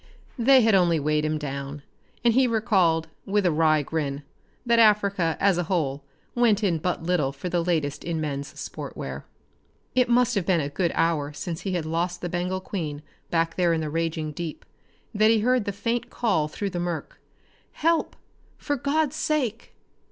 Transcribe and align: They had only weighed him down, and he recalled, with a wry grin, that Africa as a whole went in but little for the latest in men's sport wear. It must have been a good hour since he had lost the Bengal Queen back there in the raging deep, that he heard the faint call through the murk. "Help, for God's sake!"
They 0.39 0.61
had 0.63 0.73
only 0.73 0.99
weighed 0.99 1.23
him 1.23 1.37
down, 1.37 1.83
and 2.23 2.33
he 2.33 2.47
recalled, 2.47 3.07
with 3.27 3.45
a 3.45 3.51
wry 3.51 3.83
grin, 3.83 4.23
that 4.65 4.79
Africa 4.79 5.37
as 5.39 5.59
a 5.59 5.65
whole 5.65 6.03
went 6.33 6.63
in 6.63 6.79
but 6.79 7.03
little 7.03 7.31
for 7.31 7.49
the 7.49 7.63
latest 7.63 8.03
in 8.03 8.19
men's 8.19 8.59
sport 8.59 8.97
wear. 8.97 9.27
It 9.93 10.09
must 10.09 10.33
have 10.33 10.43
been 10.47 10.59
a 10.59 10.69
good 10.69 10.91
hour 10.95 11.33
since 11.33 11.61
he 11.61 11.73
had 11.73 11.85
lost 11.85 12.21
the 12.21 12.29
Bengal 12.29 12.61
Queen 12.61 13.03
back 13.29 13.57
there 13.57 13.73
in 13.73 13.81
the 13.81 13.91
raging 13.91 14.31
deep, 14.31 14.65
that 15.13 15.29
he 15.29 15.41
heard 15.41 15.65
the 15.65 15.71
faint 15.71 16.09
call 16.09 16.47
through 16.47 16.71
the 16.71 16.79
murk. 16.79 17.19
"Help, 17.73 18.15
for 18.57 18.77
God's 18.77 19.15
sake!" 19.15 19.75